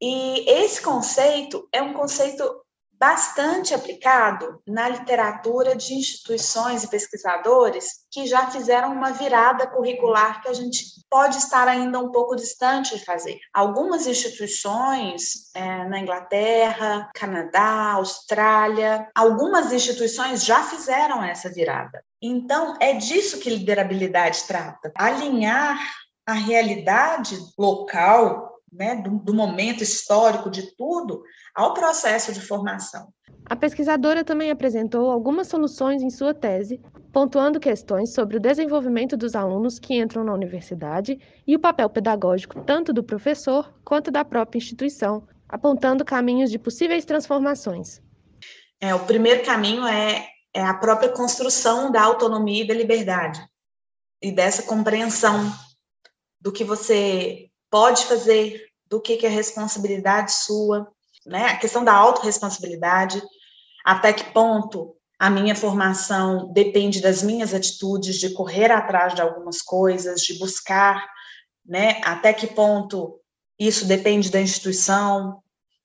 E 0.00 0.50
esse 0.50 0.82
conceito 0.82 1.68
é 1.72 1.80
um 1.80 1.92
conceito 1.92 2.63
bastante 2.98 3.74
aplicado 3.74 4.60
na 4.66 4.88
literatura 4.88 5.76
de 5.76 5.94
instituições 5.94 6.84
e 6.84 6.88
pesquisadores 6.88 8.04
que 8.10 8.26
já 8.26 8.50
fizeram 8.50 8.92
uma 8.92 9.10
virada 9.10 9.66
curricular 9.66 10.42
que 10.42 10.48
a 10.48 10.52
gente 10.52 10.84
pode 11.10 11.36
estar 11.36 11.68
ainda 11.68 11.98
um 11.98 12.10
pouco 12.10 12.34
distante 12.34 12.96
de 12.96 13.04
fazer. 13.04 13.38
Algumas 13.52 14.06
instituições 14.06 15.50
é, 15.54 15.84
na 15.88 16.00
Inglaterra, 16.00 17.10
Canadá, 17.14 17.92
Austrália, 17.92 19.08
algumas 19.14 19.72
instituições 19.72 20.44
já 20.44 20.62
fizeram 20.62 21.22
essa 21.22 21.50
virada. 21.50 22.02
Então, 22.20 22.76
é 22.80 22.94
disso 22.94 23.38
que 23.38 23.50
liderabilidade 23.50 24.44
trata: 24.44 24.92
alinhar 24.96 25.78
a 26.26 26.32
realidade 26.32 27.36
local 27.58 28.53
né, 28.74 28.96
do, 28.96 29.18
do, 29.18 29.32
momento 29.32 29.82
histórico 29.82 30.50
de 30.50 30.74
tudo 30.76 31.22
ao 31.54 31.72
processo 31.72 32.32
de 32.32 32.40
formação. 32.40 33.08
A 33.46 33.54
pesquisadora 33.54 34.24
também 34.24 34.50
apresentou 34.50 35.10
algumas 35.10 35.46
soluções 35.46 36.02
em 36.02 36.10
sua 36.10 36.34
tese, 36.34 36.80
pontuando 37.12 37.60
questões 37.60 38.12
sobre 38.12 38.36
o 38.36 38.40
desenvolvimento 38.40 39.16
dos 39.16 39.36
alunos 39.36 39.78
que 39.78 39.94
entram 39.94 40.24
na 40.24 40.34
universidade 40.34 41.18
e 41.46 41.54
o 41.54 41.60
papel 41.60 41.88
pedagógico 41.88 42.60
tanto 42.62 42.92
do 42.92 43.04
professor 43.04 43.72
quanto 43.84 44.10
da 44.10 44.24
própria 44.24 44.58
instituição, 44.58 45.26
apontando 45.48 46.04
caminhos 46.04 46.50
de 46.50 46.58
possíveis 46.58 47.04
transformações. 47.04 48.02
É, 48.80 48.94
o 48.94 49.00
primeiro 49.06 49.44
caminho 49.44 49.86
é, 49.86 50.26
é 50.52 50.62
a 50.62 50.74
própria 50.74 51.10
construção 51.10 51.92
da 51.92 52.02
autonomia 52.02 52.64
e 52.64 52.66
da 52.66 52.74
liberdade 52.74 53.40
e 54.20 54.32
dessa 54.32 54.62
compreensão 54.62 55.52
do 56.40 56.50
que 56.50 56.64
você 56.64 57.50
pode 57.74 58.04
fazer, 58.04 58.68
do 58.88 59.00
que, 59.00 59.16
que 59.16 59.26
é 59.26 59.28
responsabilidade 59.28 60.30
sua, 60.30 60.86
né? 61.26 61.46
A 61.46 61.56
questão 61.56 61.82
da 61.82 61.92
autorresponsabilidade, 61.92 63.20
até 63.84 64.12
que 64.12 64.32
ponto 64.32 64.94
a 65.18 65.28
minha 65.28 65.56
formação 65.56 66.52
depende 66.52 67.00
das 67.00 67.20
minhas 67.20 67.52
atitudes, 67.52 68.20
de 68.20 68.30
correr 68.30 68.70
atrás 68.70 69.12
de 69.12 69.22
algumas 69.22 69.60
coisas, 69.60 70.20
de 70.20 70.38
buscar, 70.38 71.04
né? 71.66 72.00
Até 72.04 72.32
que 72.32 72.46
ponto 72.46 73.18
isso 73.58 73.86
depende 73.86 74.30
da 74.30 74.40
instituição, 74.40 75.42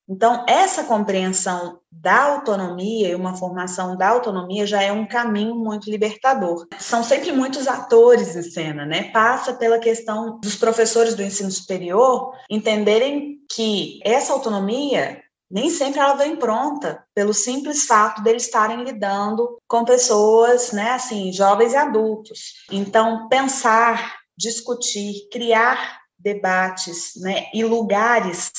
então, 0.09 0.43
essa 0.47 0.85
compreensão 0.85 1.79
da 1.91 2.23
autonomia 2.23 3.09
e 3.09 3.15
uma 3.15 3.37
formação 3.37 3.95
da 3.95 4.09
autonomia 4.09 4.65
já 4.65 4.81
é 4.81 4.91
um 4.91 5.05
caminho 5.05 5.53
muito 5.53 5.89
libertador. 5.89 6.67
São 6.79 7.03
sempre 7.03 7.31
muitos 7.31 7.67
atores 7.67 8.35
em 8.35 8.41
cena, 8.41 8.85
né? 8.85 9.11
Passa 9.11 9.53
pela 9.53 9.77
questão 9.77 10.39
dos 10.39 10.55
professores 10.55 11.13
do 11.13 11.21
ensino 11.21 11.51
superior 11.51 12.33
entenderem 12.49 13.37
que 13.51 13.99
essa 14.03 14.33
autonomia 14.33 15.21
nem 15.51 15.69
sempre 15.69 15.99
ela 15.99 16.13
vem 16.13 16.35
pronta, 16.35 17.03
pelo 17.13 17.33
simples 17.33 17.85
fato 17.85 18.21
deles 18.23 18.43
estarem 18.43 18.83
lidando 18.83 19.57
com 19.67 19.83
pessoas, 19.83 20.71
né, 20.71 20.91
assim, 20.91 21.33
jovens 21.33 21.73
e 21.73 21.75
adultos. 21.75 22.53
Então, 22.71 23.27
pensar, 23.27 24.19
discutir, 24.37 25.27
criar 25.31 26.01
debates, 26.19 27.13
né, 27.15 27.45
e 27.51 27.63
lugares 27.63 28.51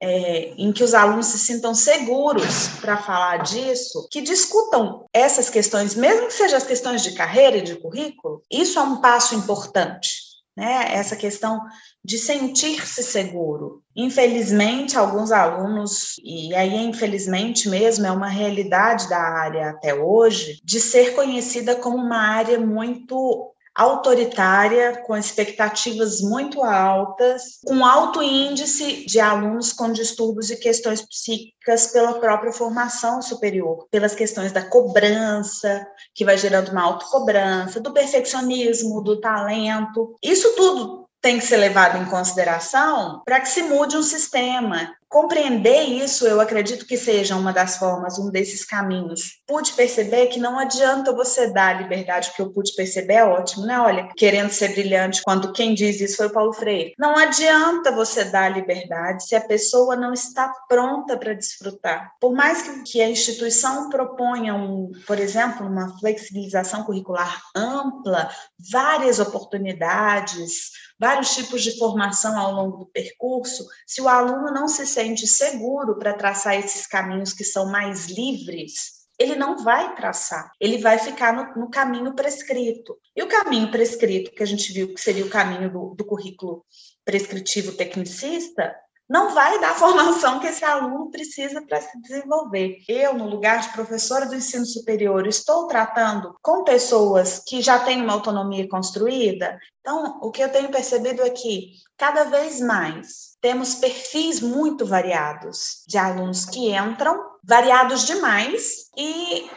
é, 0.00 0.52
em 0.56 0.72
que 0.72 0.84
os 0.84 0.94
alunos 0.94 1.26
se 1.26 1.38
sintam 1.38 1.74
seguros 1.74 2.68
para 2.80 2.96
falar 2.96 3.38
disso, 3.38 4.08
que 4.10 4.20
discutam 4.20 5.06
essas 5.12 5.50
questões, 5.50 5.94
mesmo 5.94 6.26
que 6.26 6.34
sejam 6.34 6.56
as 6.56 6.66
questões 6.66 7.02
de 7.02 7.12
carreira 7.12 7.58
e 7.58 7.62
de 7.62 7.76
currículo, 7.76 8.42
isso 8.50 8.78
é 8.78 8.82
um 8.82 9.00
passo 9.00 9.34
importante, 9.34 10.12
né? 10.56 10.86
Essa 10.92 11.16
questão 11.16 11.60
de 12.04 12.16
sentir-se 12.16 13.02
seguro. 13.02 13.82
Infelizmente, 13.94 14.96
alguns 14.96 15.32
alunos, 15.32 16.14
e 16.22 16.54
aí 16.54 16.76
infelizmente 16.76 17.68
mesmo 17.68 18.06
é 18.06 18.10
uma 18.10 18.28
realidade 18.28 19.08
da 19.08 19.18
área 19.18 19.70
até 19.70 19.94
hoje, 19.94 20.60
de 20.64 20.80
ser 20.80 21.14
conhecida 21.14 21.74
como 21.74 21.96
uma 21.96 22.18
área 22.18 22.58
muito 22.58 23.52
autoritária, 23.78 25.00
com 25.06 25.16
expectativas 25.16 26.20
muito 26.20 26.64
altas, 26.64 27.60
com 27.64 27.84
alto 27.84 28.20
índice 28.20 29.06
de 29.06 29.20
alunos 29.20 29.72
com 29.72 29.92
distúrbios 29.92 30.50
e 30.50 30.56
questões 30.56 31.00
psíquicas 31.00 31.86
pela 31.86 32.14
própria 32.14 32.52
formação 32.52 33.22
superior, 33.22 33.86
pelas 33.88 34.16
questões 34.16 34.50
da 34.50 34.68
cobrança, 34.68 35.86
que 36.12 36.24
vai 36.24 36.36
gerando 36.36 36.72
uma 36.72 36.82
autocobrança, 36.82 37.80
do 37.80 37.92
perfeccionismo, 37.92 39.00
do 39.00 39.20
talento. 39.20 40.16
Isso 40.20 40.56
tudo 40.56 41.07
tem 41.20 41.38
que 41.38 41.46
ser 41.46 41.56
levado 41.56 41.98
em 41.98 42.06
consideração 42.06 43.22
para 43.24 43.40
que 43.40 43.48
se 43.48 43.62
mude 43.62 43.96
um 43.96 44.02
sistema. 44.02 44.94
Compreender 45.08 45.84
isso, 45.84 46.26
eu 46.26 46.38
acredito 46.38 46.84
que 46.84 46.98
seja 46.98 47.34
uma 47.34 47.50
das 47.50 47.78
formas, 47.78 48.18
um 48.18 48.30
desses 48.30 48.62
caminhos. 48.62 49.40
Pude 49.46 49.72
perceber 49.72 50.26
que 50.26 50.38
não 50.38 50.58
adianta 50.58 51.14
você 51.14 51.50
dar 51.50 51.80
liberdade, 51.80 52.28
o 52.28 52.34
que 52.34 52.42
eu 52.42 52.52
pude 52.52 52.74
perceber 52.74 53.14
é 53.14 53.24
ótimo, 53.24 53.64
né? 53.64 53.80
Olha, 53.80 54.10
querendo 54.14 54.50
ser 54.50 54.68
brilhante, 54.68 55.22
quando 55.22 55.50
quem 55.52 55.72
diz 55.72 55.98
isso 55.98 56.18
foi 56.18 56.26
o 56.26 56.32
Paulo 56.32 56.52
Freire. 56.52 56.92
Não 56.98 57.16
adianta 57.16 57.90
você 57.90 58.24
dar 58.24 58.50
liberdade 58.50 59.26
se 59.26 59.34
a 59.34 59.40
pessoa 59.40 59.96
não 59.96 60.12
está 60.12 60.52
pronta 60.68 61.16
para 61.16 61.32
desfrutar. 61.32 62.12
Por 62.20 62.34
mais 62.34 62.82
que 62.84 63.00
a 63.00 63.08
instituição 63.08 63.88
proponha, 63.88 64.54
um, 64.54 64.92
por 65.06 65.18
exemplo, 65.18 65.66
uma 65.66 65.98
flexibilização 65.98 66.84
curricular 66.84 67.40
ampla, 67.56 68.28
várias 68.70 69.18
oportunidades, 69.18 70.70
vários 70.98 71.34
tipos 71.34 71.62
de 71.62 71.78
formação 71.78 72.38
ao 72.38 72.52
longo 72.52 72.78
do 72.78 72.86
percurso, 72.86 73.66
se 73.86 74.00
o 74.00 74.08
aluno 74.08 74.52
não 74.52 74.68
se 74.68 74.86
sente 74.86 75.26
seguro 75.26 75.98
para 75.98 76.14
traçar 76.14 76.58
esses 76.58 76.86
caminhos 76.86 77.32
que 77.32 77.44
são 77.44 77.70
mais 77.70 78.06
livres, 78.06 78.98
ele 79.18 79.34
não 79.34 79.62
vai 79.64 79.96
traçar, 79.96 80.52
ele 80.60 80.78
vai 80.78 80.98
ficar 80.98 81.32
no, 81.32 81.62
no, 81.62 81.70
caminho 81.70 82.14
prescrito. 82.14 82.96
E 83.16 83.22
o 83.22 83.26
caminho 83.26 83.70
prescrito, 83.70 84.30
que 84.30 84.42
a 84.42 84.46
gente 84.46 84.72
viu 84.72 84.94
que 84.94 85.00
seria 85.00 85.24
o 85.24 85.30
caminho 85.30 85.70
do, 85.70 85.94
do 85.96 86.04
currículo 86.04 86.64
prescritivo 87.04 87.72
tecnicista, 87.72 88.74
não 89.08 89.32
vai 89.32 89.58
dar 89.58 89.70
a 89.70 89.74
formação 89.74 90.38
que 90.38 90.46
esse 90.48 90.64
aluno 90.64 91.10
precisa 91.10 91.62
para 91.62 91.80
se 91.80 92.00
desenvolver. 92.00 92.78
Eu, 92.86 93.14
no 93.14 93.28
lugar 93.28 93.60
de 93.60 93.72
professora 93.72 94.26
do 94.26 94.34
ensino 94.34 94.66
superior, 94.66 95.26
estou 95.26 95.66
tratando 95.66 96.36
com 96.42 96.62
pessoas 96.62 97.42
que 97.46 97.62
já 97.62 97.78
têm 97.78 98.02
uma 98.02 98.12
autonomia 98.12 98.68
construída. 98.68 99.58
Então, 99.80 100.18
o 100.20 100.30
que 100.30 100.42
eu 100.42 100.52
tenho 100.52 100.70
percebido 100.70 101.22
é 101.22 101.30
que, 101.30 101.72
cada 101.96 102.24
vez 102.24 102.60
mais, 102.60 103.36
temos 103.40 103.74
perfis 103.76 104.40
muito 104.40 104.84
variados 104.84 105.82
de 105.86 105.96
alunos 105.96 106.44
que 106.44 106.70
entram, 106.70 107.18
variados 107.42 108.04
demais, 108.04 108.90
e 108.96 109.48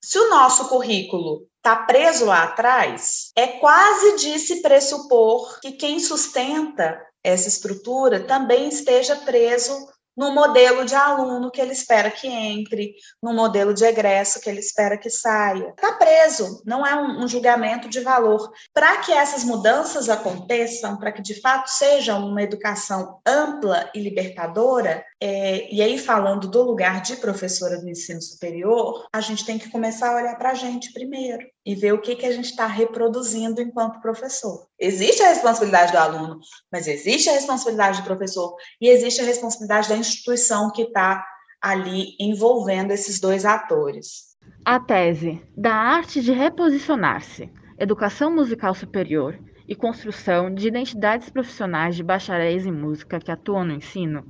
se 0.00 0.18
o 0.18 0.30
nosso 0.30 0.68
currículo 0.68 1.46
está 1.56 1.76
preso 1.76 2.26
lá 2.26 2.44
atrás, 2.44 3.30
é 3.36 3.46
quase 3.46 4.16
de 4.16 4.38
se 4.38 4.62
pressupor 4.62 5.60
que 5.60 5.72
quem 5.72 6.00
sustenta 6.00 7.00
essa 7.24 7.48
estrutura 7.48 8.20
também 8.20 8.68
esteja 8.68 9.16
preso 9.16 9.74
no 10.16 10.34
modelo 10.34 10.84
de 10.84 10.94
aluno 10.94 11.50
que 11.50 11.60
ele 11.60 11.72
espera 11.72 12.10
que 12.10 12.28
entre, 12.28 12.94
no 13.22 13.32
modelo 13.32 13.72
de 13.72 13.84
egresso 13.84 14.40
que 14.40 14.48
ele 14.48 14.60
espera 14.60 14.98
que 14.98 15.08
saia. 15.08 15.70
Está 15.70 15.92
preso, 15.92 16.62
não 16.66 16.86
é 16.86 16.94
um, 16.94 17.26
julgamento 17.26 17.88
de 17.88 18.00
valor. 18.00 18.52
Para 18.74 18.98
que 18.98 19.12
essas 19.12 19.42
mudanças 19.44 20.08
aconteçam, 20.08 20.98
para 20.98 21.12
que 21.12 21.22
de 21.22 21.40
fato 21.40 21.68
seja 21.68 22.16
uma 22.16 22.42
educação 22.42 23.20
ampla 23.26 23.90
e 23.94 24.00
libertadora, 24.00 25.04
é, 25.20 25.72
e 25.72 25.80
aí 25.80 25.98
falando 25.98 26.48
do 26.48 26.62
lugar 26.62 27.00
de 27.00 27.16
professora 27.16 27.78
do 27.78 27.88
ensino 27.88 28.20
superior, 28.20 29.06
a 29.12 29.20
gente 29.20 29.46
tem 29.46 29.58
que 29.58 29.70
começar 29.70 30.10
a 30.10 30.16
olhar 30.16 30.36
para 30.36 30.50
a 30.50 30.54
gente 30.54 30.92
primeiro 30.92 31.46
e 31.64 31.74
ver 31.74 31.92
o 31.92 32.00
que, 32.00 32.16
que 32.16 32.26
a 32.26 32.32
gente 32.32 32.46
está 32.50 32.66
reproduzindo 32.66 33.60
enquanto 33.60 34.00
professor. 34.00 34.66
Existe 34.78 35.22
a 35.22 35.28
responsabilidade 35.28 35.92
do 35.92 35.98
aluno, 35.98 36.40
mas 36.70 36.88
existe 36.88 37.28
a 37.28 37.34
responsabilidade 37.34 38.00
do 38.00 38.04
professor 38.04 38.56
e 38.80 38.88
existe 38.88 39.20
a 39.20 39.24
responsabilidade 39.24 39.88
da 39.88 39.96
instituição 39.96 40.70
que 40.72 40.82
está 40.82 41.24
ali 41.60 42.16
envolvendo 42.18 42.90
esses 42.90 43.20
dois 43.20 43.44
atores. 43.44 44.32
A 44.64 44.80
tese 44.80 45.40
da 45.56 45.72
arte 45.72 46.20
de 46.20 46.32
reposicionar-se, 46.32 47.48
educação 47.78 48.34
musical 48.34 48.74
superior 48.74 49.38
e 49.68 49.76
construção 49.76 50.52
de 50.52 50.66
identidades 50.66 51.30
profissionais 51.30 51.94
de 51.94 52.02
bacharéis 52.02 52.66
em 52.66 52.72
música 52.72 53.20
que 53.20 53.30
atuam 53.30 53.64
no 53.64 53.74
ensino 53.74 54.26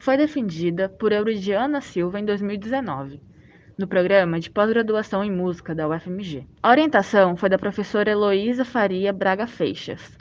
foi 0.00 0.16
defendida 0.16 0.88
por 0.88 1.12
Euridiana 1.12 1.80
Silva 1.80 2.18
em 2.18 2.24
2019 2.24 3.20
no 3.78 3.86
programa 3.86 4.38
de 4.38 4.50
pós-graduação 4.50 5.24
em 5.24 5.30
música 5.30 5.74
da 5.74 5.88
UFMG. 5.88 6.46
A 6.62 6.70
orientação 6.70 7.36
foi 7.36 7.48
da 7.48 7.58
professora 7.58 8.10
Heloísa 8.10 8.64
Faria 8.64 9.12
Braga 9.12 9.46
Feixas, 9.46 10.16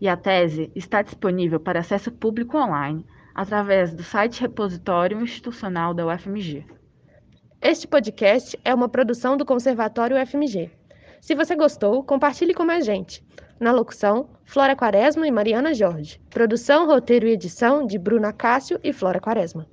e 0.00 0.08
a 0.08 0.16
tese 0.16 0.70
está 0.74 1.02
disponível 1.02 1.60
para 1.60 1.80
acesso 1.80 2.10
público 2.10 2.56
online 2.56 3.04
através 3.34 3.94
do 3.94 4.02
site 4.02 4.40
repositório 4.40 5.20
institucional 5.20 5.94
da 5.94 6.06
UFMG. 6.06 6.64
Este 7.60 7.86
podcast 7.86 8.58
é 8.64 8.74
uma 8.74 8.88
produção 8.88 9.36
do 9.36 9.44
Conservatório 9.44 10.20
UFMG. 10.20 10.70
Se 11.20 11.34
você 11.34 11.54
gostou, 11.54 12.02
compartilhe 12.02 12.54
com 12.54 12.64
mais 12.64 12.86
gente. 12.86 13.22
Na 13.60 13.72
locução, 13.72 14.30
Flora 14.44 14.74
Quaresma 14.74 15.28
e 15.28 15.30
Mariana 15.30 15.74
Jorge. 15.74 16.18
Produção, 16.30 16.86
roteiro 16.86 17.26
e 17.26 17.32
edição 17.32 17.86
de 17.86 17.98
Bruna 17.98 18.32
Cássio 18.32 18.80
e 18.82 18.90
Flora 18.90 19.20
Quaresma. 19.20 19.66